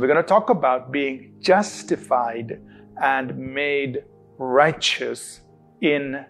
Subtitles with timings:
[0.00, 2.58] We're going to talk about being justified
[3.02, 4.02] and made
[4.38, 5.42] righteous
[5.82, 6.24] in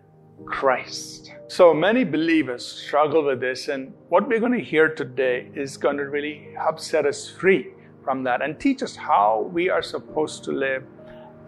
[0.45, 1.33] Christ.
[1.47, 5.99] So many believers struggle with this, and what we're going to hear today is going
[5.99, 7.69] to really help set us free
[8.03, 10.83] from that and teach us how we are supposed to live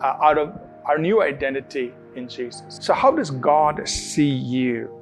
[0.00, 2.78] uh, out of our new identity in Jesus.
[2.80, 4.96] So, how does God see you?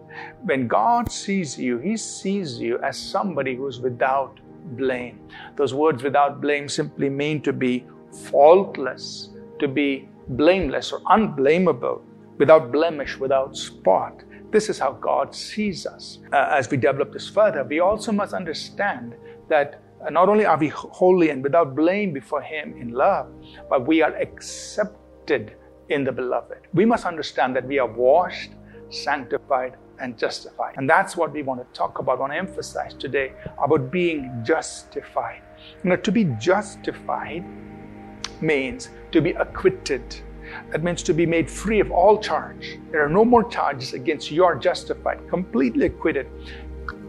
[0.44, 4.40] When God sees you, He sees you as somebody who's without
[4.76, 5.20] blame.
[5.56, 7.86] Those words without blame simply mean to be
[8.30, 12.02] faultless, to be blameless or unblameable,
[12.38, 14.22] without blemish, without spot.
[14.50, 16.18] This is how God sees us.
[16.32, 19.14] Uh, as we develop this further, we also must understand
[19.48, 23.28] that uh, not only are we holy and without blame before Him in love,
[23.68, 25.54] but we are accepted
[25.88, 26.66] in the beloved.
[26.72, 28.52] We must understand that we are washed,
[28.90, 30.74] sanctified, and justified.
[30.76, 35.42] And that's what we want to talk about, want to emphasize today about being justified.
[35.84, 37.44] You know, to be justified
[38.40, 40.16] means to be acquitted.
[40.70, 42.78] That means to be made free of all charge.
[42.90, 44.44] There are no more charges against you.
[44.44, 46.26] are justified, completely acquitted,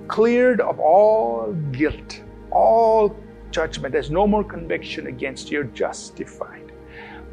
[0.08, 3.16] cleared of all guilt, all
[3.50, 3.94] judgment.
[3.94, 5.60] There's no more conviction against you.
[5.60, 6.72] You're justified.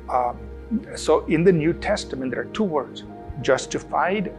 [0.09, 0.39] Um,
[0.97, 3.05] so in the New Testament, there are two words
[3.43, 4.33] justified,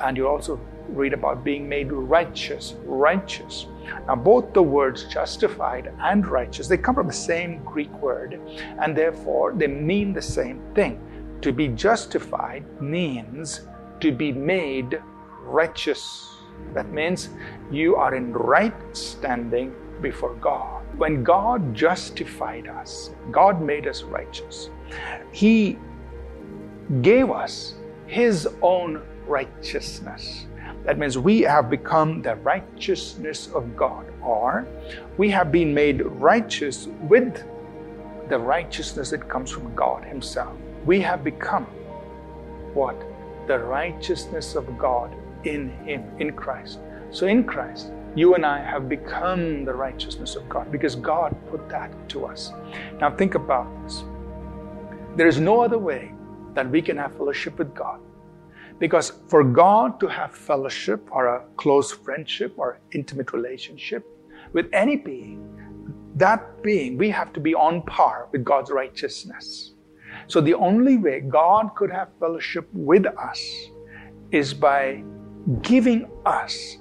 [0.00, 2.74] and you also read about being made righteous.
[2.84, 3.66] Righteous.
[4.06, 8.40] Now, both the words justified and righteous, they come from the same Greek word,
[8.80, 11.00] and therefore they mean the same thing.
[11.42, 13.62] To be justified means
[14.00, 15.00] to be made
[15.42, 16.28] righteous.
[16.74, 17.30] That means
[17.70, 20.82] you are in right standing before God.
[20.98, 24.70] When God justified us, God made us righteous.
[25.32, 25.78] He
[27.00, 27.74] gave us
[28.10, 30.46] His own righteousness.
[30.84, 34.66] That means we have become the righteousness of God, or
[35.16, 37.44] we have been made righteous with
[38.28, 40.56] the righteousness that comes from God Himself.
[40.84, 41.66] We have become
[42.74, 42.96] what?
[43.46, 46.80] The righteousness of God in Him, in Christ.
[47.12, 51.68] So in Christ, you and I have become the righteousness of God because God put
[51.68, 52.52] that to us.
[53.00, 54.02] Now think about this.
[55.14, 56.12] There is no other way
[56.54, 58.00] that we can have fellowship with God.
[58.78, 64.06] Because for God to have fellowship or a close friendship or intimate relationship
[64.52, 65.46] with any being,
[66.16, 69.74] that being, we have to be on par with God's righteousness.
[70.26, 73.40] So the only way God could have fellowship with us
[74.30, 75.02] is by
[75.62, 76.76] giving us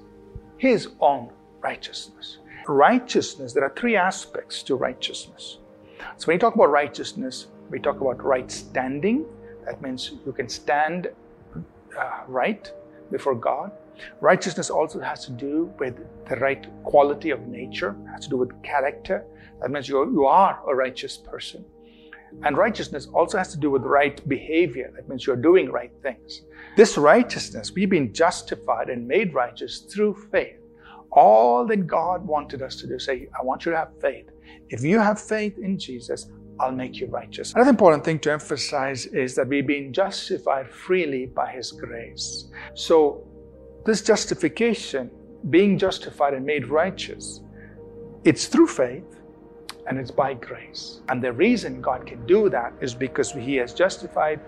[0.57, 1.31] His own
[1.61, 2.39] righteousness.
[2.67, 5.57] Righteousness, there are three aspects to righteousness.
[6.17, 9.25] So when you talk about righteousness, we talk about right standing.
[9.69, 11.09] That means you can stand
[11.95, 12.71] uh, right
[13.11, 13.71] before God.
[14.19, 15.95] Righteousness also has to do with
[16.27, 19.23] the right quality of nature, It has to do with character.
[19.61, 21.63] That means you, you are a righteous person.
[22.43, 24.91] And righteousness also has to do with right behavior.
[24.95, 26.41] That means you're doing right things.
[26.75, 30.57] This righteousness, we've been justified and made righteous through faith.
[31.11, 34.29] All that God wanted us to do, say, I want you to have faith.
[34.69, 36.27] If you have faith in Jesus,
[36.59, 37.53] I'll make you righteous.
[37.53, 42.49] Another important thing to emphasize is that we've been justified freely by His grace.
[42.73, 43.25] So,
[43.85, 45.09] this justification,
[45.49, 47.41] being justified and made righteous,
[48.25, 49.19] it's through faith
[49.87, 51.01] and it's by grace.
[51.07, 54.41] And the reason God can do that is because He has justified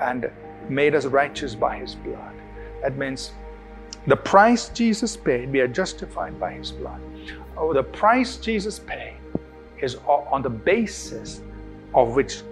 [0.00, 0.30] and
[0.68, 2.34] made us righteous by His blood.
[2.82, 3.32] That means
[4.06, 7.00] the price Jesus paid, we are justified by His blood.
[7.58, 9.16] Oh, the price Jesus paid
[9.82, 11.42] is on the basis
[11.94, 12.42] of which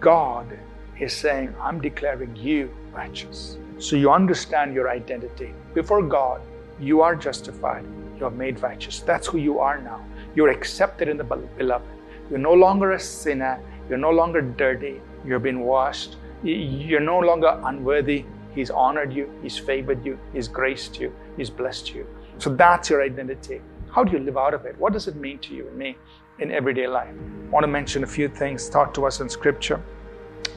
[0.00, 0.58] God
[0.98, 3.58] is saying, I'm declaring you righteous.
[3.78, 5.52] So you understand your identity.
[5.74, 6.40] Before God,
[6.80, 7.84] you are justified.
[8.18, 9.00] You are made righteous.
[9.00, 10.04] That's who you are now.
[10.34, 11.88] You're accepted in the beloved.
[12.30, 13.60] You're no longer a sinner.
[13.88, 15.00] You're no longer dirty.
[15.26, 16.16] You've been washed.
[16.42, 18.24] You're no longer unworthy.
[18.54, 19.30] He's honored you.
[19.42, 20.18] He's favored you.
[20.32, 21.14] He's graced you.
[21.36, 22.06] He's blessed you.
[22.38, 23.60] So that's your identity.
[23.94, 24.76] How do you live out of it?
[24.78, 25.96] What does it mean to you and me?
[26.38, 27.14] in everyday life.
[27.46, 29.80] I want to mention a few things taught to us in Scripture.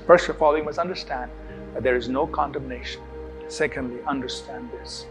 [0.07, 1.29] First of all, we must understand
[1.73, 3.01] that there is no condemnation.
[3.47, 5.05] Secondly, understand this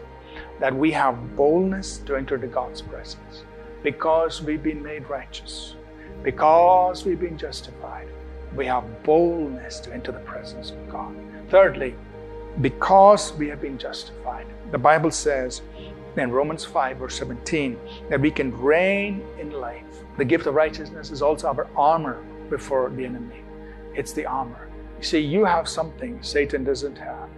[0.59, 3.43] that we have boldness to enter the God's presence
[3.81, 5.75] because we've been made righteous,
[6.23, 8.07] because we've been justified.
[8.55, 11.15] We have boldness to enter the presence of God.
[11.49, 11.95] Thirdly,
[12.61, 15.61] because we have been justified, the Bible says
[16.23, 17.77] in Romans 5, verse 17,
[18.09, 19.83] that we can reign in life
[20.17, 23.43] the gift of righteousness is also our armor before the enemy.
[23.93, 24.67] It's the armor.
[24.97, 27.29] You see, you have something Satan doesn't have.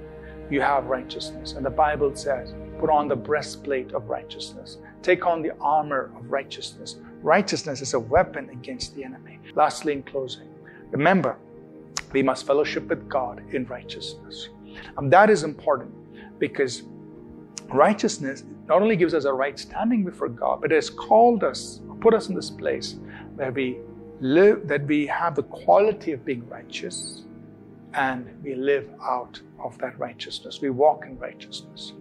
[0.50, 1.54] You have righteousness.
[1.54, 4.78] And the Bible says, put on the breastplate of righteousness.
[5.02, 6.96] Take on the armor of righteousness.
[7.22, 9.40] righteousness is a weapon against the enemy.
[9.56, 10.48] Lastly, in closing,
[10.92, 11.36] remember,
[12.14, 14.48] we must fellowship with God in righteousness.
[14.98, 15.94] And that is important
[16.40, 16.84] because
[17.74, 21.82] righteousness not only gives us a right standing before God, but it has called us,
[22.02, 22.96] put us in this place
[23.36, 23.78] where we
[24.20, 27.24] live, that we have the quality of being righteous
[27.94, 30.62] and we live out of that righteousness.
[30.62, 31.94] We walk in righteousness.